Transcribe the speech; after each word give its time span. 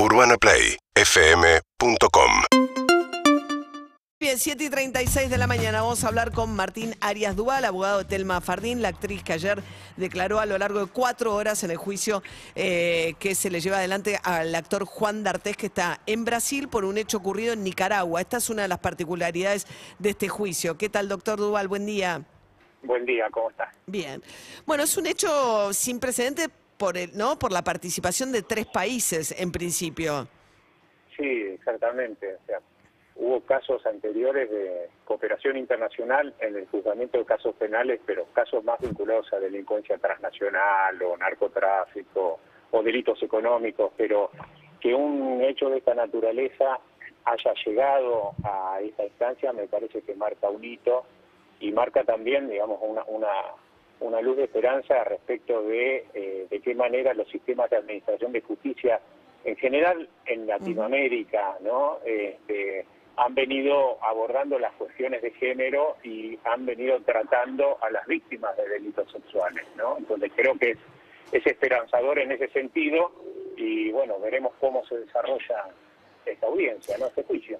UrbanaPlayFM.com 0.00 2.30
Bien, 4.20 4.38
7 4.38 4.62
y 4.62 4.70
36 4.70 5.28
de 5.28 5.38
la 5.38 5.48
mañana 5.48 5.82
vamos 5.82 6.04
a 6.04 6.08
hablar 6.08 6.30
con 6.30 6.54
Martín 6.54 6.94
Arias 7.00 7.34
Duval, 7.34 7.64
abogado 7.64 7.98
de 7.98 8.04
Telma 8.04 8.40
Fardín, 8.40 8.80
la 8.80 8.90
actriz 8.90 9.24
que 9.24 9.32
ayer 9.32 9.60
declaró 9.96 10.38
a 10.38 10.46
lo 10.46 10.56
largo 10.56 10.86
de 10.86 10.86
cuatro 10.86 11.34
horas 11.34 11.64
en 11.64 11.72
el 11.72 11.78
juicio 11.78 12.22
eh, 12.54 13.14
que 13.18 13.34
se 13.34 13.50
le 13.50 13.60
lleva 13.60 13.78
adelante 13.78 14.20
al 14.22 14.54
actor 14.54 14.84
Juan 14.84 15.24
D'Artés 15.24 15.56
que 15.56 15.66
está 15.66 15.98
en 16.06 16.24
Brasil 16.24 16.68
por 16.68 16.84
un 16.84 16.96
hecho 16.96 17.16
ocurrido 17.16 17.54
en 17.54 17.64
Nicaragua. 17.64 18.20
Esta 18.20 18.36
es 18.36 18.50
una 18.50 18.62
de 18.62 18.68
las 18.68 18.78
particularidades 18.78 19.66
de 19.98 20.10
este 20.10 20.28
juicio. 20.28 20.78
¿Qué 20.78 20.88
tal, 20.88 21.08
doctor 21.08 21.40
Duval? 21.40 21.66
Buen 21.66 21.86
día. 21.86 22.22
Buen 22.84 23.04
día, 23.04 23.26
¿cómo 23.32 23.50
estás? 23.50 23.74
Bien. 23.86 24.22
Bueno, 24.64 24.84
es 24.84 24.96
un 24.96 25.06
hecho 25.06 25.72
sin 25.72 25.98
precedente 25.98 26.48
por, 26.78 26.96
el, 26.96 27.16
¿no? 27.16 27.38
por 27.38 27.52
la 27.52 27.62
participación 27.62 28.32
de 28.32 28.42
tres 28.42 28.66
países 28.66 29.34
en 29.38 29.52
principio. 29.52 30.28
Sí, 31.16 31.42
exactamente. 31.54 32.36
O 32.36 32.46
sea, 32.46 32.60
hubo 33.16 33.40
casos 33.40 33.84
anteriores 33.84 34.48
de 34.50 34.88
cooperación 35.04 35.56
internacional 35.56 36.32
en 36.38 36.56
el 36.56 36.66
juzgamiento 36.68 37.18
de 37.18 37.24
casos 37.24 37.54
penales, 37.56 38.00
pero 38.06 38.26
casos 38.32 38.62
más 38.64 38.80
vinculados 38.80 39.30
a 39.32 39.40
delincuencia 39.40 39.98
transnacional 39.98 41.02
o 41.02 41.16
narcotráfico 41.16 42.38
o 42.70 42.82
delitos 42.82 43.22
económicos, 43.22 43.92
pero 43.96 44.30
que 44.80 44.94
un 44.94 45.42
hecho 45.42 45.68
de 45.68 45.78
esta 45.78 45.94
naturaleza 45.94 46.78
haya 47.24 47.52
llegado 47.66 48.32
a 48.44 48.80
esta 48.80 49.04
instancia 49.04 49.52
me 49.52 49.66
parece 49.66 50.02
que 50.02 50.14
marca 50.14 50.48
un 50.48 50.64
hito 50.64 51.04
y 51.60 51.72
marca 51.72 52.04
también, 52.04 52.48
digamos, 52.48 52.78
una, 52.80 53.02
una, 53.04 53.28
una 54.00 54.20
luz 54.20 54.36
de 54.36 54.44
esperanza 54.44 55.04
respecto 55.04 55.62
de 55.62 56.06
eh, 56.14 56.46
de 56.50 56.60
qué 56.60 56.74
manera 56.74 57.14
los 57.14 57.28
sistemas 57.28 57.70
de 57.70 57.76
administración 57.76 58.32
de 58.32 58.40
justicia 58.42 59.00
en 59.44 59.56
general 59.56 60.08
en 60.26 60.46
Latinoamérica, 60.46 61.56
¿no? 61.60 61.98
Este, 62.04 62.84
han 63.16 63.34
venido 63.34 63.98
abordando 64.02 64.58
las 64.58 64.72
cuestiones 64.74 65.22
de 65.22 65.32
género 65.32 65.96
y 66.04 66.38
han 66.44 66.64
venido 66.66 67.00
tratando 67.00 67.78
a 67.82 67.90
las 67.90 68.06
víctimas 68.06 68.56
de 68.56 68.68
delitos 68.68 69.10
sexuales, 69.10 69.66
¿no? 69.76 69.98
Entonces 69.98 70.30
creo 70.36 70.56
que 70.56 70.72
es, 70.72 70.78
es 71.32 71.46
esperanzador 71.46 72.20
en 72.20 72.32
ese 72.32 72.48
sentido 72.48 73.10
y 73.56 73.90
bueno, 73.90 74.20
veremos 74.20 74.52
cómo 74.60 74.84
se 74.86 74.98
desarrolla 74.98 75.64
esta 76.24 76.46
audiencia, 76.46 76.96
¿no? 76.98 77.06
Este 77.06 77.24
juicio. 77.24 77.58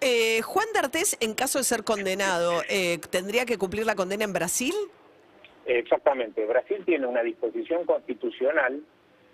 Eh, 0.00 0.40
Juan 0.42 0.66
D'Artés, 0.72 1.16
en 1.20 1.34
caso 1.34 1.58
de 1.58 1.64
ser 1.64 1.82
condenado, 1.82 2.62
eh, 2.68 2.98
¿tendría 3.10 3.44
que 3.44 3.58
cumplir 3.58 3.86
la 3.86 3.96
condena 3.96 4.24
en 4.24 4.32
Brasil? 4.32 4.74
Exactamente. 5.66 6.44
Brasil 6.46 6.82
tiene 6.84 7.06
una 7.06 7.22
disposición 7.22 7.84
constitucional 7.84 8.82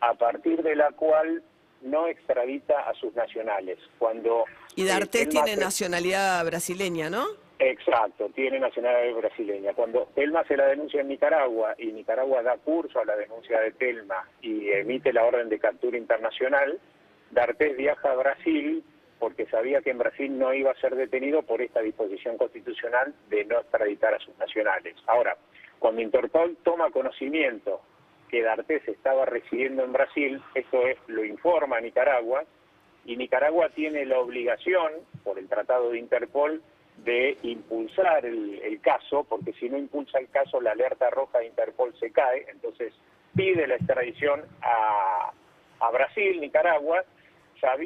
a 0.01 0.15
partir 0.15 0.63
de 0.63 0.77
la 0.77 0.93
cual 0.93 1.43
no 1.83 2.07
extradita 2.07 2.89
a 2.89 2.95
sus 2.95 3.15
nacionales. 3.15 3.79
Cuando 3.99 4.45
y 4.77 4.85
D'Artés 4.85 5.29
tiene 5.29 5.57
nacionalidad 5.57 6.45
brasileña, 6.45 7.11
¿no? 7.11 7.25
Exacto, 7.59 8.31
tiene 8.35 8.59
nacionalidad 8.59 9.15
brasileña. 9.17 9.75
Cuando 9.75 10.09
Telma 10.15 10.45
se 10.45 10.57
la 10.57 10.67
denuncia 10.67 11.03
en 11.03 11.09
Nicaragua 11.09 11.75
y 11.79 11.93
Nicaragua 11.93 12.43
da 12.43 12.57
curso 12.57 13.01
a 13.01 13.05
la 13.05 13.17
denuncia 13.17 13.61
de 13.61 13.73
Telma 13.73 14.27
y 14.41 14.71
emite 14.71 15.13
la 15.13 15.25
orden 15.25 15.49
de 15.49 15.59
captura 15.59 15.99
internacional, 15.99 16.79
D'Artés 17.31 17.77
viaja 17.77 18.13
a 18.13 18.17
Brasil 18.17 18.83
porque 19.19 19.47
sabía 19.47 19.83
que 19.83 19.91
en 19.91 19.99
Brasil 19.99 20.39
no 20.39 20.55
iba 20.55 20.71
a 20.71 20.81
ser 20.81 20.97
detenido 20.97 21.43
por 21.43 21.61
esta 21.61 21.81
disposición 21.81 22.39
constitucional 22.39 23.15
de 23.29 23.45
no 23.45 23.61
extraditar 23.61 24.15
a 24.15 24.19
sus 24.19 24.37
nacionales. 24.39 24.97
Ahora, 25.07 25.37
cuando 25.81 26.03
Interpol 26.03 26.57
toma 26.63 26.91
conocimiento 26.91 27.81
que 28.29 28.43
D'Artés 28.43 28.87
estaba 28.87 29.25
residiendo 29.25 29.83
en 29.83 29.93
Brasil, 29.93 30.41
esto 30.55 30.87
es, 30.87 30.97
lo 31.09 31.25
informa 31.25 31.79
a 31.79 31.81
Nicaragua, 31.81 32.45
y 33.05 33.17
Nicaragua 33.17 33.71
tiene 33.71 34.05
la 34.05 34.21
obligación, 34.21 34.93
por 35.25 35.39
el 35.39 35.49
Tratado 35.49 35.91
de 35.91 35.99
Interpol, 35.99 36.63
de 36.99 37.39
impulsar 37.43 38.27
el, 38.27 38.79
caso, 38.83 39.25
porque 39.25 39.53
si 39.55 39.69
no 39.69 39.79
impulsa 39.79 40.19
el 40.19 40.29
caso, 40.29 40.61
la 40.61 40.73
alerta 40.73 41.11
roja 41.11 41.39
de 41.39 41.47
Interpol 41.47 41.95
se 41.99 42.13
cae, 42.13 42.47
entonces 42.51 42.93
pide 43.35 43.67
la 43.67 43.77
extradición 43.77 44.45
a, 44.63 45.33
Brasil, 45.93 46.41
Nicaragua, 46.41 47.03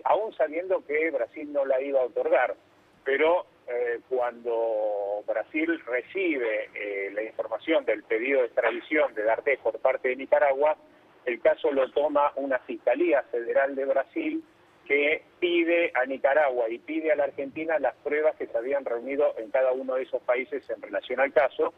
aún 0.05 0.33
sabiendo 0.35 0.85
que 0.85 1.11
Brasil 1.11 1.53
no 1.53 1.65
la 1.65 1.81
iba 1.81 2.01
a 2.01 2.07
otorgar, 2.07 2.57
pero 3.05 3.47
eh, 3.67 4.01
cuando 4.09 5.23
Brasil 5.27 5.81
recibe 5.87 6.71
eh, 6.75 7.11
la 7.13 7.23
información 7.23 7.85
del 7.85 8.03
pedido 8.03 8.41
de 8.41 8.47
extradición 8.47 9.15
de 9.15 9.23
D'Artés 9.23 9.59
por 9.61 9.79
parte 9.79 10.09
de 10.09 10.17
Nicaragua, 10.17 10.77
el 11.25 11.41
caso 11.41 11.73
lo 11.73 11.91
toma 11.91 12.33
una 12.37 12.59
Fiscalía 12.61 13.23
Federal 13.31 13.75
de 13.75 13.85
Brasil 13.87 14.45
que 14.87 15.23
pide 15.41 15.93
a 15.95 16.05
Nicaragua 16.05 16.69
y 16.69 16.79
pide 16.79 17.11
a 17.11 17.17
la 17.17 17.25
Argentina 17.25 17.79
las 17.79 17.95
pruebas 17.97 18.37
que 18.37 18.47
se 18.47 18.59
habían 18.59 18.85
reunido 18.85 19.35
en 19.39 19.51
cada 19.51 19.73
uno 19.73 19.95
de 19.95 20.03
esos 20.03 20.23
países 20.23 20.69
en 20.69 20.83
relación 20.83 21.21
al 21.21 21.33
caso, 21.33 21.73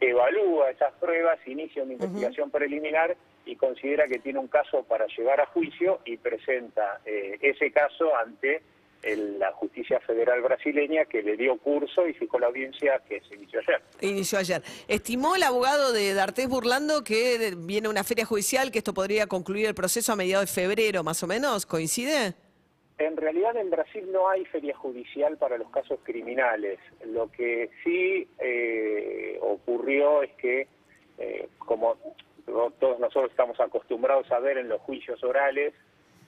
evalúa 0.00 0.70
esas 0.70 0.92
pruebas, 0.94 1.38
inicia 1.46 1.82
una 1.82 1.94
investigación 1.94 2.50
preliminar 2.50 3.16
y 3.44 3.56
considera 3.56 4.06
que 4.06 4.18
tiene 4.18 4.38
un 4.38 4.48
caso 4.48 4.84
para 4.84 5.06
llevar 5.06 5.40
a 5.40 5.46
juicio 5.46 6.00
y 6.04 6.16
presenta 6.16 7.00
eh, 7.04 7.38
ese 7.40 7.72
caso 7.72 8.16
ante 8.16 8.62
la 9.02 9.52
justicia 9.52 9.98
federal 10.00 10.42
brasileña 10.42 11.04
que 11.06 11.22
le 11.22 11.36
dio 11.36 11.56
curso 11.58 12.06
y 12.06 12.14
fijó 12.14 12.38
la 12.38 12.46
audiencia 12.46 13.00
que 13.08 13.20
se 13.20 13.34
inició 13.34 13.60
ayer. 13.60 13.82
Inició 14.00 14.38
ayer. 14.38 14.62
Estimó 14.86 15.34
el 15.34 15.42
abogado 15.42 15.92
de 15.92 16.14
D'Artés 16.14 16.48
Burlando 16.48 17.02
que 17.02 17.54
viene 17.56 17.88
una 17.88 18.04
feria 18.04 18.24
judicial, 18.24 18.70
que 18.70 18.78
esto 18.78 18.94
podría 18.94 19.26
concluir 19.26 19.66
el 19.66 19.74
proceso 19.74 20.12
a 20.12 20.16
mediados 20.16 20.46
de 20.46 20.62
febrero, 20.62 21.02
más 21.02 21.22
o 21.22 21.26
menos. 21.26 21.66
¿Coincide? 21.66 22.34
En 22.98 23.16
realidad 23.16 23.56
en 23.56 23.70
Brasil 23.70 24.06
no 24.12 24.28
hay 24.28 24.44
feria 24.44 24.76
judicial 24.76 25.36
para 25.36 25.58
los 25.58 25.68
casos 25.70 25.98
criminales. 26.04 26.78
Lo 27.04 27.30
que 27.32 27.70
sí 27.82 28.28
eh, 28.38 29.38
ocurrió 29.40 30.22
es 30.22 30.32
que, 30.34 30.68
eh, 31.18 31.48
como 31.58 31.96
todos 32.78 33.00
nosotros 33.00 33.30
estamos 33.30 33.58
acostumbrados 33.58 34.30
a 34.30 34.38
ver 34.38 34.58
en 34.58 34.68
los 34.68 34.80
juicios 34.82 35.22
orales, 35.24 35.74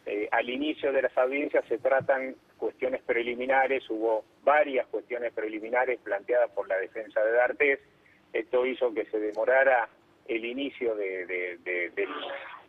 eh, 0.06 0.28
al 0.30 0.48
inicio 0.50 0.92
de 0.92 1.02
las 1.02 1.16
audiencias 1.16 1.64
se 1.68 1.78
tratan 1.78 2.36
cuestiones 2.58 3.02
preliminares, 3.02 3.88
hubo 3.90 4.24
varias 4.42 4.86
cuestiones 4.88 5.32
preliminares 5.32 5.98
planteadas 6.00 6.50
por 6.50 6.68
la 6.68 6.76
defensa 6.76 7.22
de 7.24 7.32
D'Artés, 7.32 7.80
esto 8.32 8.66
hizo 8.66 8.92
que 8.92 9.06
se 9.06 9.18
demorara 9.18 9.88
el 10.26 10.44
inicio 10.44 10.94
de 10.94 11.58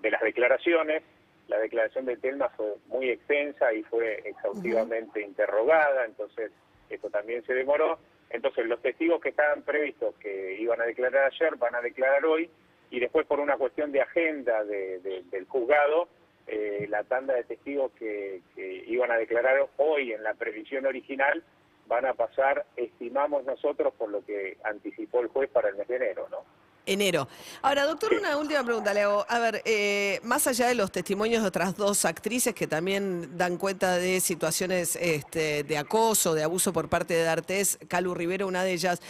las 0.03 0.21
declaraciones, 0.21 1.03
la 1.47 1.59
declaración 1.59 2.05
de 2.05 2.17
Telma 2.17 2.49
fue 2.49 2.73
muy 2.87 3.09
extensa 3.09 3.71
y 3.73 3.83
fue 3.83 4.21
exhaustivamente 4.25 5.21
interrogada, 5.21 6.05
entonces 6.05 6.51
esto 6.89 7.09
también 7.09 7.45
se 7.45 7.53
demoró. 7.53 7.99
Entonces 8.31 8.65
los 8.65 8.81
testigos 8.81 9.21
que 9.21 9.29
estaban 9.29 9.61
previstos 9.61 10.15
que 10.15 10.57
iban 10.59 10.81
a 10.81 10.85
declarar 10.85 11.31
ayer 11.31 11.55
van 11.57 11.75
a 11.75 11.81
declarar 11.81 12.25
hoy 12.25 12.49
y 12.89 12.99
después 12.99 13.27
por 13.27 13.39
una 13.39 13.57
cuestión 13.57 13.91
de 13.91 14.01
agenda 14.01 14.63
del 14.63 15.45
juzgado, 15.47 16.07
eh, 16.47 16.87
la 16.89 17.03
tanda 17.03 17.33
de 17.33 17.43
testigos 17.43 17.91
que, 17.93 18.41
que 18.55 18.83
iban 18.87 19.11
a 19.11 19.17
declarar 19.17 19.67
hoy 19.77 20.13
en 20.13 20.23
la 20.23 20.33
previsión 20.33 20.85
original 20.85 21.43
van 21.87 22.05
a 22.05 22.13
pasar, 22.13 22.65
estimamos 22.75 23.45
nosotros, 23.45 23.93
por 23.95 24.09
lo 24.09 24.25
que 24.25 24.57
anticipó 24.63 25.21
el 25.21 25.27
juez 25.27 25.49
para 25.49 25.69
el 25.69 25.75
mes 25.75 25.87
de 25.87 25.95
enero, 25.97 26.27
¿no? 26.31 26.39
enero. 26.85 27.27
Ahora, 27.61 27.85
doctor, 27.85 28.13
una 28.13 28.37
última 28.37 28.63
pregunta 28.63 28.93
le 28.93 29.01
hago. 29.01 29.25
A 29.27 29.39
ver, 29.39 29.61
eh, 29.65 30.19
más 30.23 30.47
allá 30.47 30.67
de 30.67 30.75
los 30.75 30.91
testimonios 30.91 31.41
de 31.41 31.47
otras 31.47 31.75
dos 31.75 32.05
actrices 32.05 32.53
que 32.53 32.67
también 32.67 33.37
dan 33.37 33.57
cuenta 33.57 33.97
de 33.97 34.19
situaciones 34.19 34.95
este, 34.95 35.63
de 35.63 35.77
acoso, 35.77 36.33
de 36.33 36.43
abuso 36.43 36.73
por 36.73 36.89
parte 36.89 37.13
de 37.13 37.23
D'Artés, 37.23 37.79
Calu 37.87 38.13
Rivero, 38.13 38.47
una 38.47 38.63
de 38.63 38.73
ellas, 38.73 39.01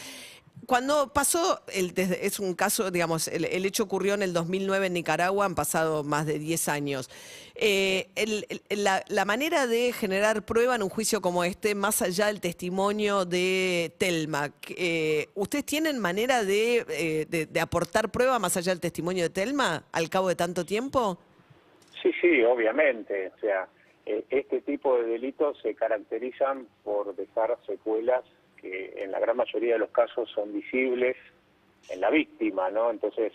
cuando 0.65 1.11
pasó, 1.13 1.61
el, 1.73 1.93
es 1.97 2.39
un 2.39 2.53
caso, 2.53 2.91
digamos, 2.91 3.27
el, 3.27 3.65
hecho 3.65 3.83
ocurrió 3.83 4.13
en 4.13 4.21
el 4.21 4.33
2009 4.33 4.87
en 4.87 4.93
Nicaragua, 4.93 5.45
han 5.45 5.55
pasado 5.55 6.03
más 6.03 6.25
de 6.25 6.39
10 6.39 6.69
años. 6.69 7.09
Eh, 7.55 8.09
la, 8.69 9.25
manera 9.25 9.67
de 9.67 9.93
generar 9.93 10.45
prueba 10.45 10.75
en 10.75 10.83
un 10.83 10.89
juicio 10.89 11.21
como 11.21 11.44
este, 11.44 11.75
más 11.75 12.01
allá 12.01 12.27
del 12.27 12.41
testimonio 12.41 13.25
de 13.25 13.94
Telma, 13.97 14.51
eh, 14.77 15.29
¿ustedes 15.35 15.65
tienen 15.65 16.00
manera 16.00 16.41
eh, 16.41 17.25
de, 17.29 17.45
de, 17.45 17.59
aportar 17.59 18.09
prueba 18.09 18.39
más 18.39 18.57
allá 18.57 18.71
del 18.71 18.81
testimonio 18.81 19.23
de 19.23 19.29
Telma 19.29 19.85
al 19.91 20.09
cabo 20.09 20.29
de 20.29 20.35
tanto 20.35 20.65
tiempo? 20.65 21.18
Sí, 22.01 22.11
sí, 22.21 22.44
obviamente. 22.44 23.31
O 23.35 23.39
sea, 23.39 23.68
este 24.06 24.61
tipo 24.61 24.97
de 24.97 25.07
delitos 25.07 25.57
se 25.61 25.73
caracterizan 25.73 26.68
por 26.83 27.15
dejar 27.15 27.57
secuelas 27.65 28.23
que 28.65 29.03
en 29.03 29.12
la 29.12 29.19
gran 29.19 29.38
mayoría 29.38 29.73
de 29.73 29.79
los 29.79 29.91
casos 29.91 30.27
son 30.31 30.51
visibles 30.51 31.15
en 31.89 32.01
la 32.01 32.09
víctima, 32.09 32.71
¿no? 32.71 32.89
Entonces, 32.89 33.31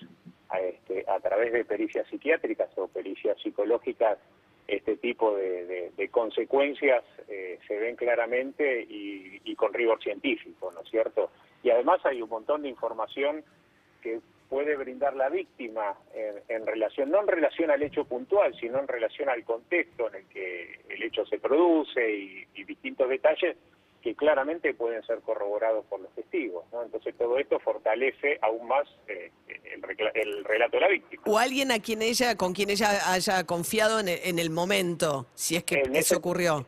a, 0.48 0.58
este, 0.58 1.04
través 1.22 1.52
de 1.52 1.64
pericias 1.64 2.08
psiquiátricas 2.08 2.68
o 2.76 2.88
pericias 2.88 3.40
psicológicas, 3.40 4.18
este 4.66 4.96
tipo 4.96 5.36
de, 5.36 6.08
consecuencias 6.10 7.04
eh, 7.28 7.58
se 7.66 7.78
ven 7.78 7.94
claramente 7.94 8.86
y, 8.88 9.54
con 9.54 9.72
rigor 9.74 10.02
científico, 10.02 10.72
¿no 10.72 10.80
es 10.80 10.88
cierto? 10.88 11.30
Y 11.62 11.70
además 11.70 12.00
hay 12.04 12.22
un 12.22 12.30
montón 12.30 12.62
de 12.62 12.68
información 12.68 13.44
que 14.02 14.20
puede 14.48 14.76
brindar 14.76 15.14
la 15.14 15.28
víctima 15.28 15.94
en, 16.48 16.66
relación, 16.66 17.10
no 17.10 17.20
en 17.20 17.28
relación 17.28 17.70
al 17.70 17.82
hecho 17.82 18.04
puntual, 18.04 18.54
sino 18.58 18.78
en 18.78 18.88
relación 18.88 19.28
al 19.28 19.44
contexto 19.44 20.08
en 20.08 20.14
el 20.16 20.26
que 20.28 20.80
el 20.88 21.02
hecho 21.02 21.24
se 21.26 21.38
produce 21.38 22.10
y, 22.10 22.64
distintos 22.64 23.08
detalles 23.08 23.56
que 24.02 24.14
claramente 24.14 24.74
pueden 24.74 25.02
ser 25.04 25.20
corroborados 25.20 25.84
por 25.86 26.00
los 26.00 26.10
testigos. 26.14 26.64
¿no? 26.72 26.82
Entonces 26.82 27.14
todo 27.16 27.38
esto 27.38 27.58
fortalece 27.60 28.38
aún 28.40 28.66
más 28.66 28.88
eh, 29.08 29.30
el, 29.46 30.44
relato 30.44 30.76
de 30.76 30.80
la 30.80 30.88
víctima. 30.88 31.22
O 31.26 31.38
alguien 31.38 31.70
a 31.72 31.80
quien 31.80 32.02
ella, 32.02 32.36
con 32.36 32.52
quien 32.52 32.70
ella 32.70 33.12
haya 33.12 33.44
confiado 33.44 34.00
en 34.00 34.38
el, 34.38 34.50
momento, 34.50 35.26
si 35.34 35.56
es 35.56 35.64
que 35.64 35.82
eso 35.94 36.16
ocurrió 36.16 36.66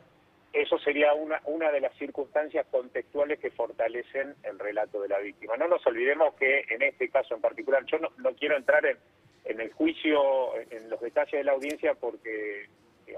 eso 0.53 0.79
sería 0.81 1.15
una, 1.15 1.41
una 1.47 1.73
de 1.73 1.81
las 1.81 1.97
circunstancias 1.97 2.67
contextuales 2.71 3.39
que 3.39 3.51
fortalecen 3.51 4.35
el 4.43 4.59
relato 4.59 5.01
de 5.01 5.09
la 5.09 5.19
víctima. 5.19 5.57
No 5.57 5.67
nos 5.67 5.87
olvidemos 5.87 6.35
que 6.35 6.67
en 6.69 6.83
este 6.83 7.09
caso 7.09 7.35
en 7.35 7.41
particular, 7.41 7.85
yo 7.87 7.99
no, 7.99 8.11
no 8.19 8.35
quiero 8.35 8.59
entrar 8.59 8.85
en, 8.85 8.99
en 9.45 9.61
el 9.61 9.73
juicio, 9.73 10.21
en 10.71 10.91
los 10.91 11.01
detalles 11.01 11.33
de 11.33 11.45
la 11.45 11.53
audiencia, 11.53 11.95
porque 11.95 12.69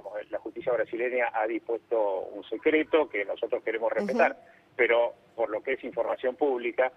digamos, 0.05 0.31
la 0.31 0.39
justicia 0.39 0.73
brasileña 0.73 1.31
ha 1.33 1.47
dispuesto 1.47 2.21
un 2.33 2.45
secreto 2.45 3.09
que 3.09 3.25
nosotros 3.25 3.63
queremos 3.63 3.93
respetar, 3.93 4.37
pero 4.77 5.15
por 5.35 5.51
lo 5.51 5.63
que 5.63 5.75
es 5.75 5.85
información 5.85 6.37
pública, 6.37 6.93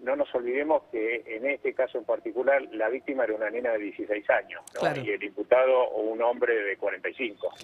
no 0.00 0.14
nos 0.14 0.32
olvidemos 0.34 0.84
que 0.92 1.24
en 1.26 1.46
este 1.46 1.74
caso 1.74 1.98
en 1.98 2.04
particular 2.04 2.62
la 2.72 2.88
víctima 2.88 3.24
era 3.24 3.34
una 3.34 3.50
nena 3.50 3.72
de 3.72 3.78
16 3.78 4.30
años 4.30 4.62
y 5.02 5.10
el 5.10 5.22
imputado 5.24 5.90
un 5.90 6.22
hombre 6.22 6.54
de 6.54 6.76
45. 6.76 7.54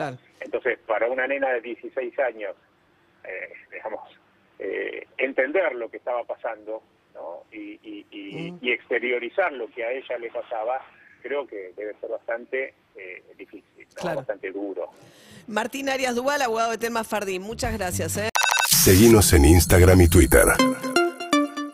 Entonces, 0.40 0.78
para 0.86 1.08
una 1.08 1.26
nena 1.26 1.50
de 1.50 1.60
16 1.60 2.18
años, 2.18 2.56
eh, 3.24 3.52
digamos, 3.70 4.20
eh, 4.58 5.06
entender 5.16 5.74
lo 5.76 5.88
que 5.88 5.98
estaba 5.98 6.24
pasando 6.24 6.82
y, 7.52 8.70
exteriorizar 8.72 9.52
lo 9.52 9.68
que 9.68 9.84
a 9.84 9.92
ella 9.92 10.18
le 10.18 10.30
pasaba, 10.30 10.84
creo 11.22 11.46
que 11.46 11.72
debe 11.76 11.94
ser 12.00 12.10
bastante 12.10 12.74
eh, 12.96 13.22
difícil, 13.36 13.64
bastante 14.12 14.52
duro. 14.52 14.90
Martín 15.46 15.88
Arias 15.88 16.14
Duval, 16.14 16.42
abogado 16.42 16.70
de 16.70 16.78
Telma 16.78 17.04
Fardín, 17.04 17.42
muchas 17.42 17.72
gracias. 17.72 18.18
Seguimos 18.70 19.32
en 19.32 19.44
Instagram 19.44 20.00
y 20.02 20.08
Twitter 20.08 20.44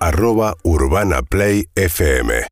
arroba 0.01 0.57
Urbana 0.63 1.23
Play 1.23 1.69
FM. 1.75 2.43